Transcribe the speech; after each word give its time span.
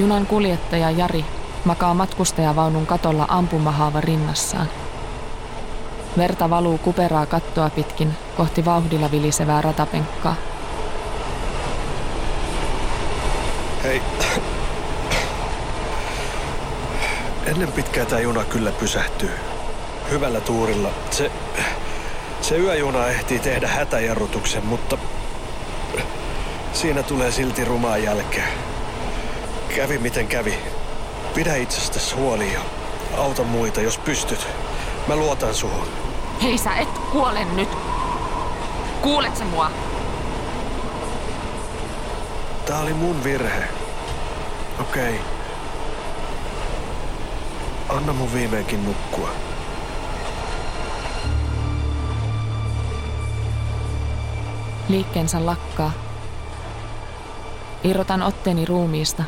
Junan 0.00 0.26
kuljettaja 0.26 0.90
Jari 0.90 1.24
makaa 1.64 1.94
matkustajavaunun 1.94 2.86
katolla 2.86 3.26
ampumahaava 3.28 4.00
rinnassaan. 4.00 4.68
Verta 6.18 6.50
valuu 6.50 6.78
kuperaa 6.78 7.26
kattoa 7.26 7.70
pitkin 7.70 8.12
kohti 8.36 8.64
vauhdilla 8.64 9.10
vilisevää 9.10 9.60
ratapenkkaa. 9.62 10.34
Hei. 13.82 14.02
Ennen 17.46 17.72
pitkää 17.72 18.04
tämä 18.04 18.20
juna 18.20 18.44
kyllä 18.44 18.72
pysähtyy. 18.72 19.30
Hyvällä 20.10 20.40
tuurilla. 20.40 20.90
Se, 21.10 21.30
se 22.40 22.56
yöjuna 22.56 23.06
ehtii 23.06 23.38
tehdä 23.38 23.68
hätäjarrutuksen, 23.68 24.66
mutta 24.66 24.98
siinä 26.72 27.02
tulee 27.02 27.30
silti 27.30 27.64
rumaa 27.64 27.98
jälkeä. 27.98 28.69
Kävi 29.76 29.98
miten 29.98 30.28
kävi. 30.28 30.54
Pidä 31.34 31.56
itsestäsi 31.56 32.14
huoli 32.14 32.52
ja 32.52 32.60
auta 33.16 33.42
muita, 33.42 33.80
jos 33.80 33.98
pystyt. 33.98 34.46
Mä 35.08 35.16
luotan 35.16 35.54
suhun. 35.54 35.86
Hei 36.42 36.58
sä 36.58 36.74
et 36.74 36.98
kuole 36.98 37.44
nyt. 37.44 37.68
Kuulet 39.02 39.36
sä 39.36 39.44
mua? 39.44 39.70
Tää 42.66 42.80
oli 42.80 42.94
mun 42.94 43.24
virhe. 43.24 43.68
Okei. 44.80 45.14
Okay. 45.14 45.26
Anna 47.88 48.12
mun 48.12 48.32
viimeinkin 48.32 48.84
nukkua. 48.84 49.28
Liikkeensä 54.88 55.46
lakkaa. 55.46 55.92
Irrotan 57.84 58.22
otteeni 58.22 58.64
ruumiista, 58.64 59.22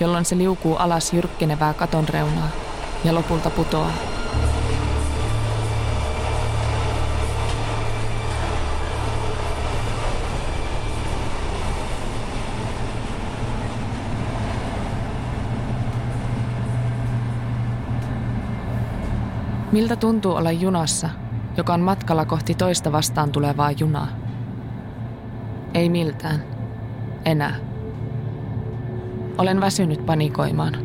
jolloin 0.00 0.24
se 0.24 0.38
liukuu 0.38 0.76
alas 0.76 1.12
jyrkkenevää 1.12 1.74
katon 1.74 2.08
reunaa 2.08 2.48
ja 3.04 3.14
lopulta 3.14 3.50
putoaa. 3.50 3.92
Miltä 19.72 19.96
tuntuu 19.96 20.32
olla 20.32 20.52
junassa, 20.52 21.10
joka 21.56 21.74
on 21.74 21.80
matkalla 21.80 22.24
kohti 22.24 22.54
toista 22.54 22.92
vastaan 22.92 23.32
tulevaa 23.32 23.70
junaa? 23.70 24.08
Ei 25.74 25.88
miltään. 25.88 26.44
Enää. 27.24 27.69
Olen 29.40 29.60
väsynyt 29.60 30.06
panikoimaan, 30.06 30.76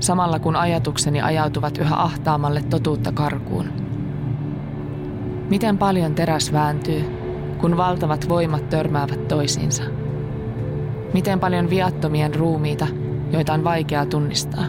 samalla 0.00 0.38
kun 0.38 0.56
ajatukseni 0.56 1.20
ajautuvat 1.20 1.78
yhä 1.78 1.96
ahtaamalle 1.96 2.62
totuutta 2.62 3.12
karkuun. 3.12 3.72
Miten 5.50 5.78
paljon 5.78 6.14
teräs 6.14 6.52
vääntyy, 6.52 7.04
kun 7.60 7.76
valtavat 7.76 8.28
voimat 8.28 8.68
törmäävät 8.68 9.28
toisiinsa? 9.28 9.82
Miten 11.14 11.40
paljon 11.40 11.70
viattomien 11.70 12.34
ruumiita, 12.34 12.86
joita 13.32 13.52
on 13.52 13.64
vaikea 13.64 14.06
tunnistaa? 14.06 14.64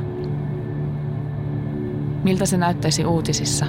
Miltä 2.24 2.46
se 2.46 2.58
näyttäisi 2.58 3.06
uutisissa? 3.06 3.66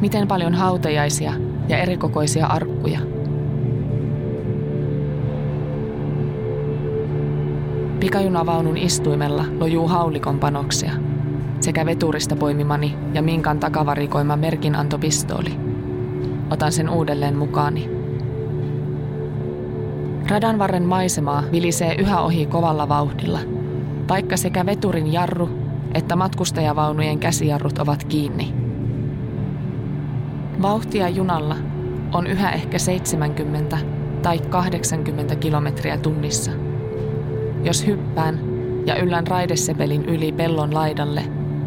Miten 0.00 0.28
paljon 0.28 0.54
hautajaisia 0.54 1.32
ja 1.68 1.78
erikokoisia 1.78 2.46
arkkuja? 2.46 3.15
Pikajunavaunun 8.00 8.76
istuimella 8.76 9.44
lojuu 9.58 9.88
haulikon 9.88 10.38
panoksia 10.38 10.92
sekä 11.60 11.86
veturista 11.86 12.36
poimimani 12.36 12.96
ja 13.14 13.22
minkan 13.22 13.60
takavarikoima 13.60 14.36
merkinantopistooli. 14.36 15.54
Otan 16.50 16.72
sen 16.72 16.88
uudelleen 16.88 17.36
mukaani. 17.36 17.90
Radan 20.30 20.58
varren 20.58 20.84
maisemaa 20.84 21.42
vilisee 21.52 21.94
yhä 21.94 22.20
ohi 22.20 22.46
kovalla 22.46 22.88
vauhdilla, 22.88 23.38
vaikka 24.08 24.36
sekä 24.36 24.66
veturin 24.66 25.12
jarru 25.12 25.66
että 25.94 26.16
matkustajavaunujen 26.16 27.18
käsijarrut 27.18 27.78
ovat 27.78 28.04
kiinni. 28.04 28.54
Vauhtia 30.62 31.08
junalla 31.08 31.56
on 32.12 32.26
yhä 32.26 32.50
ehkä 32.50 32.78
70 32.78 33.78
tai 34.22 34.38
80 34.38 35.36
kilometriä 35.36 35.98
tunnissa. 35.98 36.65
Jos 37.66 37.86
hyppään 37.86 38.40
ja 38.86 38.96
yllän 38.96 39.26
raidesepelin 39.26 40.04
yli 40.04 40.32
pellon 40.32 40.74
laidalle, 40.74 41.22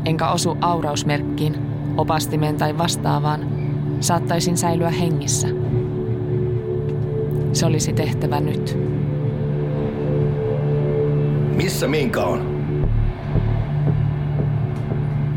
enkä 0.05 0.29
osu 0.29 0.57
aurausmerkkiin, 0.61 1.57
opastimeen 1.97 2.57
tai 2.57 2.77
vastaavaan, 2.77 3.47
saattaisin 3.99 4.57
säilyä 4.57 4.89
hengissä. 4.89 5.47
Se 7.53 7.65
olisi 7.65 7.93
tehtävä 7.93 8.39
nyt. 8.39 8.77
Missä 11.55 11.87
Minka 11.87 12.23
on? 12.23 12.59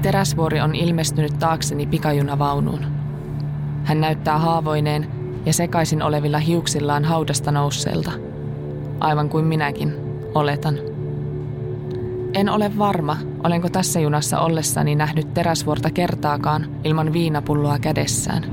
Teräsvuori 0.03 0.61
on 0.61 0.75
ilmestynyt 0.75 1.39
taakseni 1.39 1.87
pikajunavaunuun. 1.87 2.85
Hän 3.85 4.01
näyttää 4.01 4.39
haavoineen 4.39 5.07
ja 5.47 5.53
sekaisin 5.53 6.03
olevilla 6.03 6.39
hiuksillaan 6.39 7.05
haudasta 7.05 7.53
nousseelta. 7.53 8.13
Aivan 9.01 9.29
kuin 9.29 9.45
minäkin, 9.45 10.02
oletan. 10.35 10.79
En 12.35 12.49
ole 12.49 12.79
varma, 12.79 13.17
olenko 13.45 13.69
tässä 13.69 14.01
junassa 14.01 14.41
ollessani 14.41 14.95
nähnyt 14.95 15.35
teräsvuorta 15.35 15.91
kertaakaan 15.91 16.67
ilman 16.85 17.13
viinapulloa 17.13 17.79
kädessään. 17.79 18.45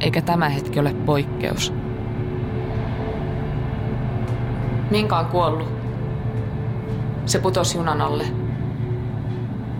Eikä 0.00 0.22
tämä 0.22 0.48
hetki 0.48 0.80
ole 0.80 0.94
poikkeus. 0.94 1.72
Minka 4.90 5.18
on 5.18 5.26
kuollut. 5.26 5.68
Se 7.26 7.38
putosi 7.38 7.78
junan 7.78 8.00
alle. 8.00 8.24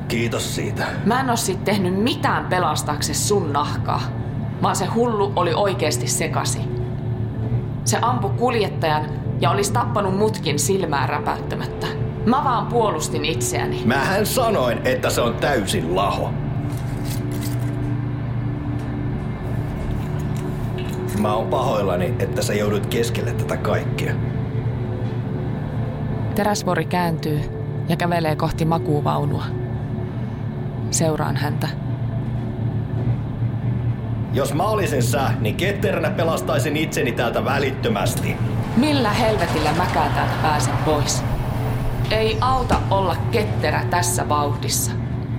Kiitos 0.09 0.54
siitä. 0.54 0.84
Mä 1.06 1.21
en 1.21 1.31
oo 1.31 1.37
siitä 1.37 1.65
tehnyt 1.65 2.03
mitään 2.03 2.47
pelastaaksesi 2.47 3.25
sun 3.25 3.53
nahkaa, 3.53 4.00
vaan 4.62 4.76
se 4.76 4.87
hullu 4.87 5.32
oli 5.37 5.54
oikeasti 5.54 6.06
sekasi. 6.06 6.60
Se 7.84 7.98
ampu 8.03 8.28
kuljettajan 8.28 9.22
ja 9.42 9.50
olisi 9.50 9.72
tappanut 9.72 10.19
mutkin 10.19 10.58
silmää 10.58 11.06
räpäyttämättä. 11.06 11.86
Mä 12.26 12.44
vaan 12.44 12.66
puolustin 12.66 13.25
itseäni. 13.25 13.82
Mähän 13.84 14.26
sanoin, 14.26 14.78
että 14.84 15.10
se 15.10 15.20
on 15.20 15.34
täysin 15.34 15.97
laho. 15.97 16.30
Mä 21.21 21.34
oon 21.34 21.47
pahoillani, 21.47 22.15
että 22.18 22.42
sä 22.42 22.54
joudut 22.54 22.86
keskelle 22.86 23.33
tätä 23.33 23.56
kaikkea. 23.56 24.15
Teräsvori 26.34 26.84
kääntyy 26.84 27.41
ja 27.88 27.97
kävelee 27.97 28.36
kohti 28.36 28.65
makuuvaunua. 28.65 29.45
Seuraan 30.91 31.36
häntä. 31.36 31.68
Jos 34.33 34.54
mä 34.54 34.62
olisin 34.62 35.03
sä, 35.03 35.30
niin 35.41 35.56
ketteränä 35.56 36.10
pelastaisin 36.10 36.77
itseni 36.77 37.12
täältä 37.12 37.45
välittömästi. 37.45 38.36
Millä 38.77 39.10
helvetillä 39.10 39.72
mäkään 39.72 40.13
täältä 40.13 40.34
pääsen 40.42 40.77
pois? 40.84 41.24
Ei 42.10 42.39
auta 42.41 42.77
olla 42.91 43.16
ketterä 43.30 43.84
tässä 43.91 44.28
vauhdissa. 44.28 44.91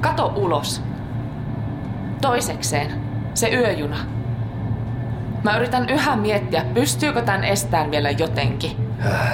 Kato 0.02 0.34
ulos. 0.36 0.82
Toisekseen, 2.22 2.92
se 3.34 3.50
yöjuna. 3.50 3.98
Mä 5.44 5.58
yritän 5.58 5.90
yhä 5.90 6.16
miettiä, 6.16 6.66
pystyykö 6.74 7.22
tän 7.22 7.44
estään 7.44 7.92
vielä 7.92 8.12
jotenkin. 8.12 8.72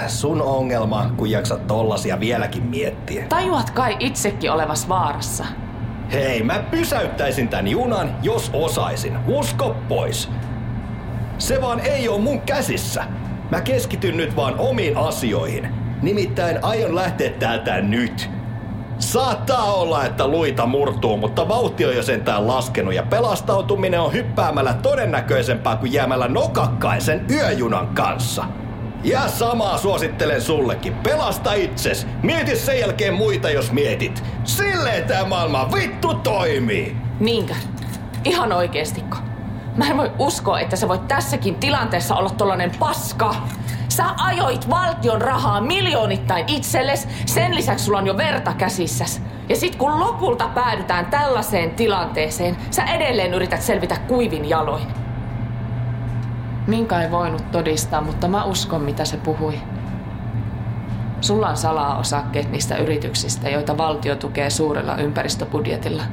Sun 0.08 0.42
ongelma, 0.42 1.10
kun 1.18 1.32
jaksat 1.32 1.68
tollasia 1.68 2.20
vieläkin 2.20 2.64
miettiä. 2.64 3.26
Tajuat 3.30 3.70
kai 3.70 3.96
itsekin 4.00 4.52
olevas 4.52 4.90
vaarassa. 4.90 5.46
Hei, 6.12 6.44
mä 6.44 6.60
pysäyttäisin 6.72 7.48
tän 7.48 7.68
junan, 7.68 8.16
jos 8.22 8.50
osaisin. 8.54 9.18
Usko 9.28 9.76
pois. 9.88 10.30
Se 11.38 11.62
vaan 11.62 11.80
ei 11.80 12.10
oo 12.10 12.18
mun 12.18 12.42
käsissä. 12.42 13.04
Mä 13.52 13.62
keskityn 13.62 14.18
nyt 14.18 14.36
vaan 14.36 14.56
omiin 14.58 14.98
asioihin. 14.98 15.68
Nimittäin 16.02 16.64
aion 16.64 16.96
lähteä 16.96 17.30
täältä 17.30 17.82
nyt. 17.82 18.30
Saattaa 19.00 19.74
olla, 19.74 20.06
että 20.06 20.28
luita 20.28 20.66
murtuu, 20.66 21.18
mutta 21.18 21.48
vauhti 21.48 21.86
on 21.86 21.96
jo 21.96 22.04
sentään 22.04 22.48
laskenut 22.48 22.94
ja 22.94 23.04
pelastautuminen 23.04 24.02
on 24.02 24.14
hyppäämällä 24.14 24.74
todennäköisempää 24.74 25.76
kuin 25.76 25.94
jäämällä 25.94 26.28
nokakkaisen 26.28 27.26
yöjunan 27.32 27.88
kanssa. 27.88 28.46
Ja 29.04 29.28
samaa 29.28 29.78
suosittelen 29.78 30.42
sullekin. 30.42 30.94
Pelasta 30.94 31.54
itses. 31.54 32.08
Mieti 32.24 32.56
sen 32.56 32.80
jälkeen 32.80 33.14
muita, 33.14 33.50
jos 33.50 33.72
mietit. 33.72 34.24
Silleen 34.44 35.04
tämä 35.04 35.26
maailma 35.26 35.70
vittu 35.74 36.14
toimii. 36.14 36.98
Niinkö? 37.20 37.54
Ihan 38.26 38.52
oikeestiko? 38.52 39.18
Mä 39.80 39.88
en 39.88 39.98
voi 39.98 40.12
uskoa, 40.20 40.60
että 40.60 40.76
sä 40.76 40.88
voit 40.88 41.08
tässäkin 41.08 41.56
tilanteessa 41.56 42.16
olla 42.16 42.30
tollanen 42.30 42.72
paska. 42.80 43.36
Sä 43.90 44.06
ajoit 44.18 44.70
valtion 44.70 45.22
rahaa 45.22 45.62
miljoonittain 45.62 46.46
itsellesi, 46.48 47.08
sen 47.26 47.56
lisäksi 47.56 47.86
sulla 47.86 47.98
on 47.98 48.08
jo 48.08 48.18
verta 48.18 48.54
käsissäs. 48.54 49.22
Ja 49.50 49.56
sit 49.56 49.76
kun 49.76 50.00
lopulta 50.00 50.48
päädytään 50.48 51.06
tällaiseen 51.06 51.72
tilanteeseen, 51.72 52.58
sä 52.72 52.84
edelleen 52.84 53.34
yrität 53.34 53.62
selvitä 53.62 53.98
kuivin 54.08 54.50
jaloin. 54.50 54.88
Minkä 56.68 57.02
ei 57.02 57.12
voinut 57.12 57.52
todistaa, 57.52 58.02
mutta 58.02 58.28
mä 58.28 58.44
uskon 58.44 58.82
mitä 58.82 59.06
se 59.06 59.18
puhui. 59.18 59.60
Sulla 61.22 61.50
on 61.50 61.58
salaa 61.58 61.98
osakkeet 61.98 62.52
niistä 62.52 62.78
yrityksistä, 62.78 63.50
joita 63.50 63.78
valtio 63.78 64.16
tukee 64.16 64.50
suurella 64.50 64.98
ympäristöbudjetilla. 64.98 66.04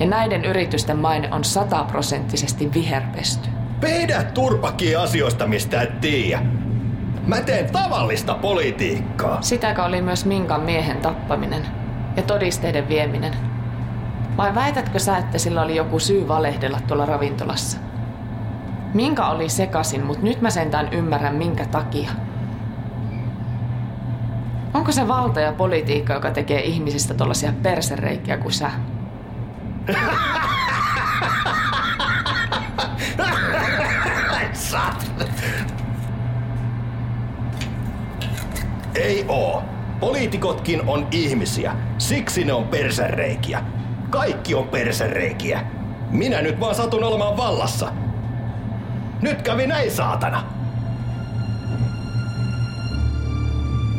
Ja 0.00 0.06
näiden 0.06 0.44
yritysten 0.44 0.98
maine 0.98 1.28
on 1.32 1.44
sataprosenttisesti 1.44 2.74
viherpesty. 2.74 3.48
Peidä 3.80 4.22
turpakin 4.22 4.98
asioista, 4.98 5.46
mistä 5.46 5.82
et 5.82 6.00
tiedä. 6.00 6.42
Mä 7.26 7.40
teen 7.40 7.72
tavallista 7.72 8.34
politiikkaa. 8.34 9.42
Sitäkö 9.42 9.84
oli 9.84 10.02
myös 10.02 10.24
Minkan 10.24 10.60
miehen 10.60 10.96
tappaminen 10.96 11.62
ja 12.16 12.22
todisteiden 12.22 12.88
vieminen? 12.88 13.32
Vai 14.36 14.54
väitätkö 14.54 14.98
sä, 14.98 15.18
että 15.18 15.38
sillä 15.38 15.62
oli 15.62 15.76
joku 15.76 15.98
syy 15.98 16.28
valehdella 16.28 16.80
tuolla 16.86 17.06
ravintolassa? 17.06 17.78
Minka 18.94 19.28
oli 19.28 19.48
sekasin, 19.48 20.06
mutta 20.06 20.22
nyt 20.22 20.40
mä 20.40 20.50
sentään 20.50 20.88
ymmärrän 20.92 21.34
minkä 21.34 21.66
takia. 21.66 22.10
Onko 24.74 24.92
se 24.92 25.08
valta 25.08 25.40
ja 25.40 25.52
politiikka, 25.52 26.12
joka 26.12 26.30
tekee 26.30 26.60
ihmisistä 26.60 27.14
tollasia 27.14 27.52
persereikiä 27.62 28.36
kuin 28.36 28.52
sä? 28.52 28.70
Ei 38.94 39.24
oo. 39.28 39.62
Poliitikotkin 40.00 40.82
on 40.86 41.08
ihmisiä. 41.10 41.76
Siksi 41.98 42.44
ne 42.44 42.52
on 42.52 42.68
persereikiä. 42.68 43.64
Kaikki 44.10 44.54
on 44.54 44.68
persereikiä. 44.68 45.66
Minä 46.10 46.42
nyt 46.42 46.60
vaan 46.60 46.74
satun 46.74 47.04
olemaan 47.04 47.36
vallassa. 47.36 47.92
Nyt 49.22 49.42
kävi 49.42 49.66
näin 49.66 49.90
saatana. 49.90 50.44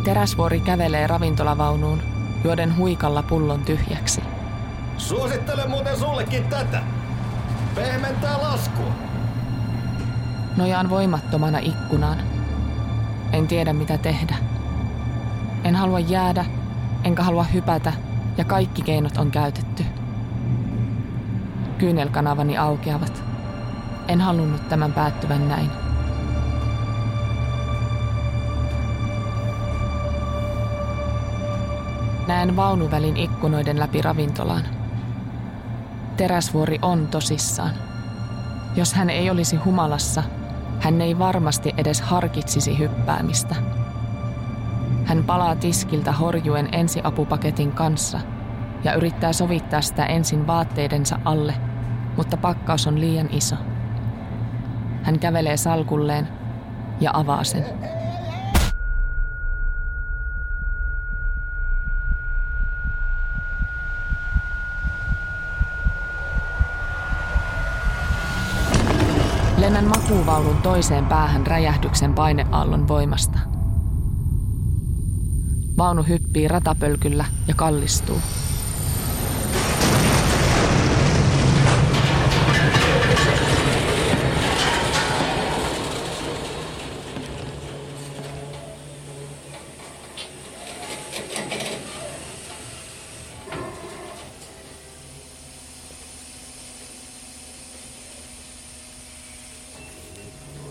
Teräsvuori 0.04 0.60
kävelee 0.60 1.08
ravintolavaunuun, 1.08 2.02
juoden 2.44 2.78
huikalla 2.78 3.24
pullon 3.24 3.66
tyhjäksi. 3.66 4.22
Suosittelen 5.00 5.70
muuten 5.70 5.98
sullekin 5.98 6.44
tätä. 6.44 6.82
Pehmentää 7.76 8.38
laskua. 8.38 8.92
Nojaan 10.58 10.90
voimattomana 10.90 11.60
ikkunaan. 11.60 12.18
En 13.34 13.48
tiedä 13.48 13.74
mitä 13.74 13.98
tehdä. 13.98 14.36
En 15.64 15.76
halua 15.76 16.00
jäädä, 16.00 16.46
enkä 17.04 17.24
halua 17.24 17.44
hypätä, 17.44 17.94
ja 18.38 18.46
kaikki 18.46 18.82
keinot 18.82 19.18
on 19.18 19.32
käytetty. 19.32 19.86
Kyynelkanavani 21.78 22.58
aukeavat. 22.58 23.24
En 24.08 24.22
halunnut 24.22 24.70
tämän 24.70 24.94
päättyvän 24.94 25.50
näin. 25.50 25.72
Näen 32.28 32.56
vaunuvälin 32.56 33.18
ikkunoiden 33.18 33.80
läpi 33.80 34.02
ravintolaan. 34.02 34.64
Teräsvuori 36.20 36.80
on 36.82 37.08
tosissaan. 37.08 37.72
Jos 38.76 38.94
hän 38.94 39.10
ei 39.10 39.30
olisi 39.30 39.56
humalassa, 39.56 40.24
hän 40.80 41.02
ei 41.02 41.20
varmasti 41.20 41.74
edes 41.78 42.02
harkitsisi 42.02 42.80
hyppäämistä. 42.80 43.56
Hän 45.06 45.24
palaa 45.24 45.56
tiskiltä 45.56 46.12
horjuen 46.12 46.70
ensiapupaketin 46.72 47.72
kanssa 47.72 48.20
ja 48.84 48.94
yrittää 48.94 49.34
sovittaa 49.34 49.82
sitä 49.82 50.06
ensin 50.06 50.48
vaatteidensa 50.48 51.20
alle, 51.26 51.54
mutta 52.18 52.38
pakkaus 52.38 52.88
on 52.88 53.00
liian 53.00 53.30
iso. 53.32 53.56
Hän 55.04 55.20
kävelee 55.20 55.58
salkulleen 55.58 56.28
ja 57.02 57.12
avaa 57.14 57.44
sen. 57.44 57.66
Lennän 69.80 70.00
makuuvaunun 70.00 70.58
toiseen 70.58 71.06
päähän 71.06 71.48
räjähdyksen 71.48 72.14
paineaallon 72.14 72.88
voimasta. 72.88 73.40
Vaunu 75.78 76.04
hyppii 76.04 76.48
ratapölkyllä 76.48 77.26
ja 77.48 77.54
kallistuu. 77.56 78.22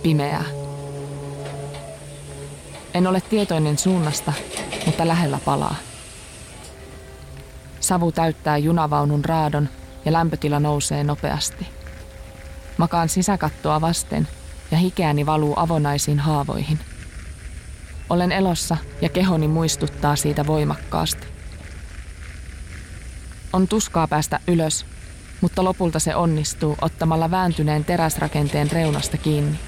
Pimeää. 0.08 0.44
En 2.94 3.06
ole 3.06 3.20
tietoinen 3.20 3.78
suunnasta, 3.78 4.32
mutta 4.86 5.08
lähellä 5.08 5.38
palaa. 5.44 5.74
Savu 7.80 8.12
täyttää 8.12 8.58
junavaunun 8.58 9.24
raadon 9.24 9.68
ja 10.04 10.12
lämpötila 10.12 10.60
nousee 10.60 11.04
nopeasti. 11.04 11.66
Makaan 12.76 13.08
sisäkattoa 13.08 13.80
vasten 13.80 14.28
ja 14.70 14.78
hikeäni 14.78 15.26
valuu 15.26 15.54
avonaisiin 15.56 16.18
haavoihin. 16.18 16.78
Olen 18.10 18.32
elossa 18.32 18.76
ja 19.00 19.08
kehoni 19.08 19.48
muistuttaa 19.48 20.16
siitä 20.16 20.46
voimakkaasti. 20.46 21.26
On 23.52 23.68
tuskaa 23.68 24.08
päästä 24.08 24.40
ylös, 24.46 24.86
mutta 25.40 25.64
lopulta 25.64 25.98
se 25.98 26.14
onnistuu 26.14 26.76
ottamalla 26.80 27.30
vääntyneen 27.30 27.84
teräsrakenteen 27.84 28.70
reunasta 28.70 29.16
kiinni. 29.16 29.58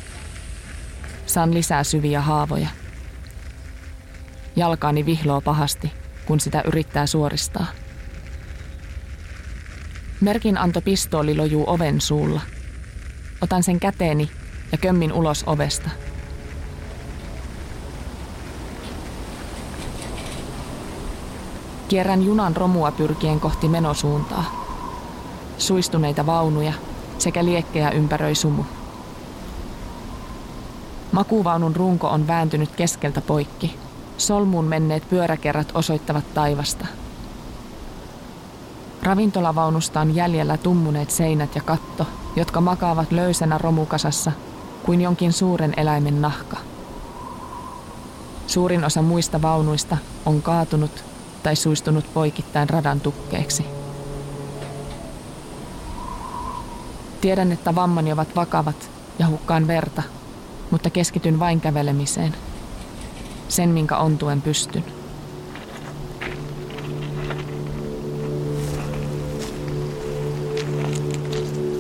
Saan 1.30 1.54
lisää 1.54 1.84
syviä 1.84 2.20
haavoja. 2.20 2.68
Jalkaani 4.56 5.06
vihloo 5.06 5.40
pahasti, 5.40 5.92
kun 6.26 6.40
sitä 6.40 6.62
yrittää 6.66 7.06
suoristaa. 7.06 7.66
Merkin 10.20 10.58
anto 10.58 10.80
pistooli 10.80 11.36
lojuu 11.36 11.64
oven 11.66 12.00
suulla. 12.00 12.40
Otan 13.40 13.62
sen 13.62 13.80
käteeni 13.80 14.30
ja 14.72 14.78
kömmin 14.78 15.12
ulos 15.12 15.44
ovesta. 15.46 15.90
Kierrän 21.88 22.22
junan 22.22 22.56
romua 22.56 22.92
pyrkien 22.92 23.40
kohti 23.40 23.68
menosuuntaa. 23.68 24.66
Suistuneita 25.58 26.26
vaunuja 26.26 26.72
sekä 27.18 27.44
liekkejä 27.44 27.90
ympäröi 27.90 28.34
sumu. 28.34 28.64
Makuvaunun 31.12 31.76
runko 31.76 32.08
on 32.08 32.26
vääntynyt 32.26 32.70
keskeltä 32.76 33.20
poikki. 33.20 33.78
Solmuun 34.18 34.64
menneet 34.64 35.08
pyöräkerrat 35.08 35.70
osoittavat 35.74 36.34
taivasta. 36.34 36.86
Ravintolavaunusta 39.02 40.00
on 40.00 40.14
jäljellä 40.14 40.56
tummuneet 40.56 41.10
seinät 41.10 41.54
ja 41.54 41.60
katto, 41.60 42.06
jotka 42.36 42.60
makaavat 42.60 43.12
löysänä 43.12 43.58
romukasassa 43.58 44.32
kuin 44.82 45.00
jonkin 45.00 45.32
suuren 45.32 45.74
eläimen 45.76 46.22
nahka. 46.22 46.56
Suurin 48.46 48.84
osa 48.84 49.02
muista 49.02 49.42
vaunuista 49.42 49.96
on 50.26 50.42
kaatunut 50.42 51.04
tai 51.42 51.56
suistunut 51.56 52.04
poikittain 52.14 52.70
radan 52.70 53.00
tukkeeksi. 53.00 53.66
Tiedän, 57.20 57.52
että 57.52 57.74
vammani 57.74 58.12
ovat 58.12 58.36
vakavat 58.36 58.90
ja 59.18 59.26
hukkaan 59.26 59.66
verta, 59.66 60.02
mutta 60.70 60.90
keskityn 60.90 61.38
vain 61.38 61.60
kävelemiseen. 61.60 62.34
Sen, 63.48 63.68
minkä 63.68 63.96
ontuen 63.96 64.42
pystyn. 64.42 64.84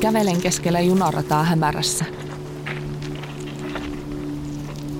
Kävelen 0.00 0.40
keskellä 0.40 0.80
junarataa 0.80 1.44
hämärässä. 1.44 2.04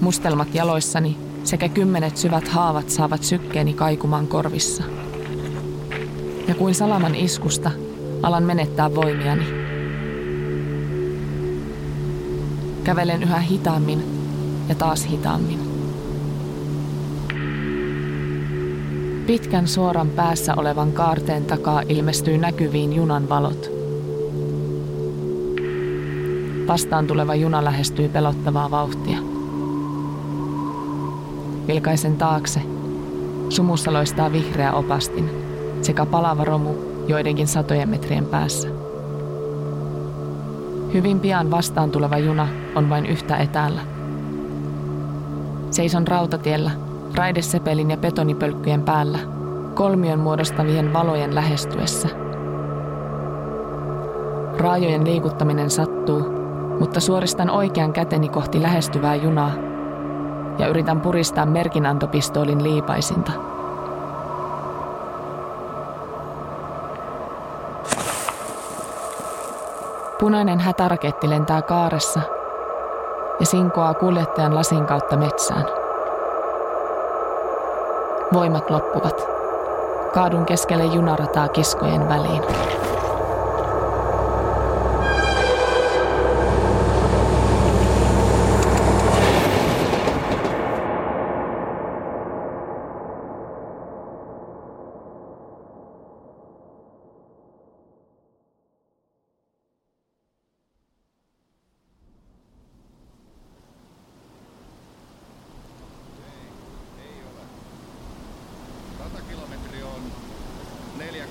Mustelmat 0.01 0.55
jaloissani 0.55 1.17
sekä 1.45 1.69
kymmenet 1.69 2.17
syvät 2.17 2.49
haavat 2.49 2.91
saavat 2.91 3.23
sykkeeni 3.23 3.75
kaikumaan 3.75 4.27
korvissa. 4.27 4.85
Ja 6.49 6.55
kuin 6.55 6.75
salaman 6.75 7.15
iskusta 7.15 7.71
alan 8.23 8.43
menettää 8.43 8.95
voimiani. 8.95 9.60
Kävelen 12.85 13.23
yhä 13.23 13.39
hitaammin 13.39 14.05
ja 14.69 14.75
taas 14.75 15.07
hitaammin. 15.07 15.59
Pitkän 19.27 19.69
suoran 19.69 20.09
päässä 20.09 20.55
olevan 20.55 20.93
kaarteen 20.93 21.45
takaa 21.45 21.83
ilmestyy 21.89 22.39
näkyviin 22.39 22.93
junan 22.93 23.29
valot. 23.29 23.71
Vastaan 26.69 27.07
tuleva 27.07 27.35
juna 27.35 27.65
lähestyy 27.65 28.09
pelottavaa 28.09 28.71
vauhtia. 28.71 29.19
Vilkaisen 31.67 32.17
taakse. 32.17 32.63
Sumussa 33.49 33.93
loistaa 33.93 34.33
vihreä 34.33 34.73
opastin 34.73 35.31
sekä 35.83 36.07
palava 36.07 36.45
romu 36.45 36.75
joidenkin 37.09 37.49
satojen 37.49 37.89
metrien 37.89 38.27
päässä. 38.27 38.69
Hyvin 40.95 41.21
pian 41.21 41.51
vastaan 41.51 41.91
tuleva 41.91 42.19
juna 42.19 42.49
on 42.75 42.91
vain 42.91 43.07
yhtä 43.07 43.37
etäällä. 43.37 43.81
Seison 45.71 46.09
rautatiellä, 46.09 46.71
raidesepelin 47.15 47.91
ja 47.91 47.97
betonipölkkyjen 47.97 48.83
päällä, 48.83 49.19
kolmion 49.75 50.19
muodostavien 50.19 50.93
valojen 50.93 51.35
lähestyessä. 51.35 52.09
Raajojen 54.59 55.05
liikuttaminen 55.05 55.71
sattuu, 55.71 56.23
mutta 56.81 57.01
suoristan 57.01 57.51
oikean 57.51 57.93
käteni 57.93 58.29
kohti 58.29 58.63
lähestyvää 58.63 59.15
junaa 59.15 59.53
ja 60.59 60.67
yritän 60.67 61.01
puristaa 61.01 61.47
merkinantopistoolin 61.47 62.63
liipaisinta. 62.63 63.33
Punainen 70.19 70.61
hätäraketti 70.61 71.31
lentää 71.31 71.63
kaaressa 71.63 72.21
ja 73.41 73.47
sinkoaa 73.47 73.95
kuljettajan 73.95 74.55
lasin 74.55 74.87
kautta 74.87 75.17
metsään. 75.17 75.65
Voimat 78.33 78.71
loppuvat. 78.71 79.27
Kaadun 80.15 80.47
keskelle 80.47 80.85
junarataa 80.85 81.49
kiskojen 81.49 82.09
väliin. 82.09 82.43
Ratakilometri 109.01 109.83
on 109.83 110.03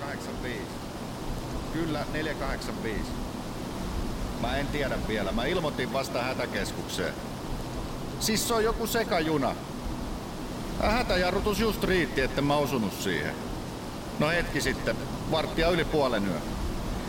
485. 0.09 0.61
Kyllä, 1.73 2.05
485. 2.13 3.11
Mä 4.41 4.57
en 4.57 4.67
tiedä 4.67 4.95
vielä. 5.07 5.31
Mä 5.31 5.45
ilmoitin 5.45 5.93
vasta 5.93 6.21
hätäkeskukseen. 6.21 7.13
Siis 8.19 8.47
se 8.47 8.53
on 8.53 8.63
joku 8.63 8.87
sekajuna. 8.87 9.55
Äh, 10.83 10.93
Hätäjarrutus 10.93 11.59
just 11.59 11.83
riitti, 11.83 12.21
että 12.21 12.41
mä 12.41 12.55
osunut 12.55 12.93
siihen. 13.01 13.35
No 14.19 14.29
hetki 14.29 14.61
sitten, 14.61 14.95
varttia 15.31 15.69
yli 15.69 15.85
puolen 15.85 16.27
yö. 16.27 16.39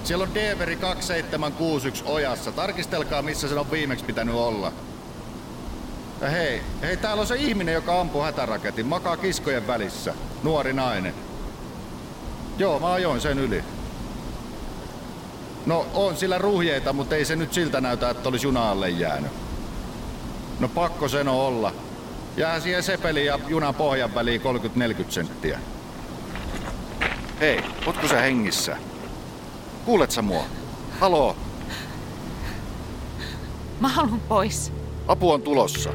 Siellä 0.04 0.22
on 0.22 0.34
Deveri 0.34 0.76
2761 0.76 2.04
ojassa. 2.06 2.52
Tarkistelkaa, 2.52 3.22
missä 3.22 3.48
sen 3.48 3.58
on 3.58 3.70
viimeksi 3.70 4.04
pitänyt 4.04 4.34
olla. 4.34 4.72
Hei, 6.30 6.62
hei, 6.82 6.96
täällä 6.96 7.20
on 7.20 7.26
se 7.26 7.36
ihminen, 7.36 7.74
joka 7.74 8.00
ampuu 8.00 8.22
hätäraketin. 8.22 8.86
Makaa 8.86 9.16
kiskojen 9.16 9.66
välissä. 9.66 10.14
Nuori 10.42 10.72
nainen. 10.72 11.29
Joo, 12.60 12.78
mä 12.80 12.92
ajoin 12.92 13.20
sen 13.20 13.38
yli. 13.38 13.64
No, 15.66 15.86
on 15.94 16.16
sillä 16.16 16.38
ruhjeita, 16.38 16.92
mutta 16.92 17.14
ei 17.16 17.24
se 17.24 17.36
nyt 17.36 17.52
siltä 17.52 17.80
näytä, 17.80 18.10
että 18.10 18.28
olisi 18.28 18.46
juna 18.46 18.70
alle 18.70 18.90
jäänyt. 18.90 19.32
No 20.60 20.68
pakko 20.68 21.08
sen 21.08 21.28
on 21.28 21.34
olla. 21.36 21.72
Jää 22.36 22.60
siihen 22.60 22.82
sepelin 22.82 23.26
ja 23.26 23.38
junan 23.48 23.74
pohjan 23.74 24.14
väliin 24.14 24.40
30-40 24.40 24.44
senttiä. 25.08 25.58
Hei, 27.40 27.60
ootko 27.86 28.08
sä 28.08 28.20
hengissä? 28.20 28.76
Kuulet 29.84 30.10
sä 30.10 30.22
mua? 30.22 30.44
Haloo, 31.00 31.36
Mä 33.80 33.88
haluan 33.88 34.20
pois. 34.20 34.72
apu 35.08 35.30
on 35.32 35.42
tulossa. 35.42 35.90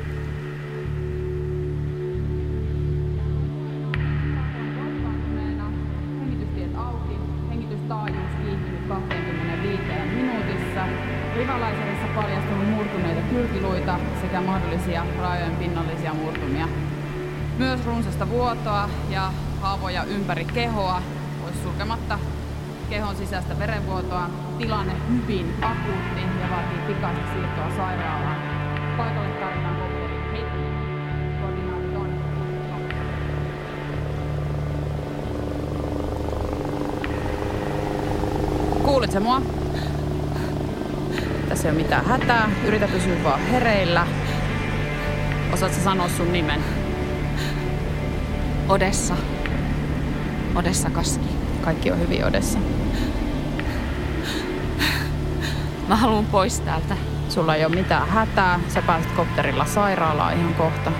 Rivalaiserissa 11.56 12.08
paljastunut 12.16 12.70
murtuneita 12.70 13.22
kylkiluita 13.22 14.00
sekä 14.22 14.42
mahdollisia 14.42 15.06
raajojen 15.20 15.56
pinnallisia 15.56 16.14
murtumia. 16.14 16.68
Myös 17.58 17.86
runsasta 17.86 18.30
vuotoa 18.30 18.90
ja 19.10 19.32
haavoja 19.62 20.04
ympäri 20.04 20.46
kehoa, 20.46 21.02
pois 21.42 21.64
sulkematta 21.64 22.20
kehon 22.90 23.16
sisäistä 23.16 23.60
verenvuotoa. 23.60 24.30
Tilanne 24.58 24.94
hyvin 25.10 25.54
akuutti 25.62 26.22
ja 26.42 26.50
vaatii 26.50 26.80
pikaista 26.88 27.34
siirtoa 27.34 27.70
sairaalaan. 27.78 28.38
Paikalle 28.98 29.30
tarvitaan 29.30 29.76
kopteri. 29.76 30.20
Hei, 30.32 30.44
koordinaatit 31.42 31.96
on. 31.96 32.10
Kuulit 38.84 39.12
sä 39.12 39.20
mua? 39.20 39.65
Tässä 41.56 41.70
ei 41.70 41.76
ole 41.76 41.84
mitään 41.84 42.06
hätää. 42.06 42.50
Yritä 42.66 42.88
pysyä 42.88 43.24
vaan 43.24 43.40
hereillä. 43.40 44.08
Osaatko 45.54 45.80
sanoa 45.84 46.10
sun 46.10 46.34
nimen? 46.34 46.60
Odessa. 48.70 49.16
Odessa 50.56 50.90
Kaski. 50.90 51.26
Kaikki 51.62 51.92
on 51.92 52.00
hyvin 52.00 52.26
Odessa. 52.26 52.60
Mä 55.88 55.96
haluan 55.96 56.26
pois 56.26 56.60
täältä. 56.60 56.98
Sulla 57.30 57.56
ei 57.56 57.66
ole 57.66 57.76
mitään 57.76 58.10
hätää. 58.10 58.60
Sä 58.68 58.82
pääset 58.82 59.12
kopterilla 59.12 59.66
sairaalaan 59.66 60.38
ihan 60.38 60.54
kohta. 60.54 60.92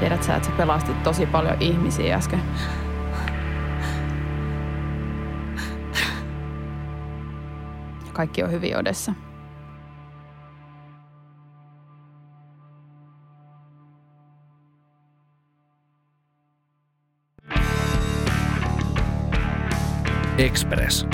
Tiedät 0.00 0.22
sä, 0.22 0.36
että 0.36 0.48
sä 0.48 0.54
pelastit 0.56 1.02
tosi 1.02 1.26
paljon 1.26 1.56
ihmisiä 1.60 2.16
äsken. 2.16 2.42
Kaikki 8.12 8.42
on 8.42 8.50
hyvin 8.50 8.76
Odessa. 8.76 9.12
Express. 20.38 21.06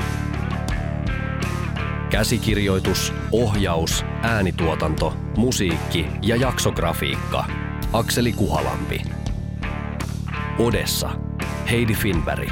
Käsikirjoitus, 2.11 3.13
ohjaus, 3.33 4.05
äänituotanto, 4.23 5.17
musiikki 5.37 6.07
ja 6.23 6.37
jaksografiikka. 6.37 7.45
Akseli 7.93 8.33
Kuhalampi. 8.33 9.03
Odessa. 10.59 11.11
Heidi 11.71 11.95
Finberg. 11.95 12.51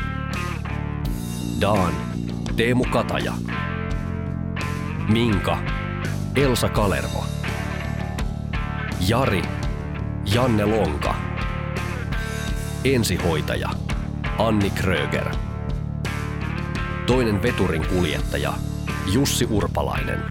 Daan. 1.60 1.92
Teemu 2.56 2.84
Kataja. 2.84 3.32
Minka. 5.08 5.58
Elsa 6.36 6.68
Kalervo. 6.68 7.24
Jari. 9.08 9.42
Janne 10.24 10.64
Lonka. 10.64 11.14
Ensihoitaja. 12.84 13.70
Anni 14.38 14.70
Kröger. 14.70 15.34
Toinen 17.06 17.42
veturin 17.42 17.86
kuljettaja 17.88 18.52
Jussi 19.12 19.46
Urpalainen. 19.50 20.22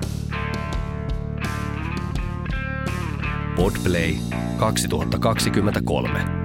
Podplay 3.56 4.16
2023. 4.58 6.45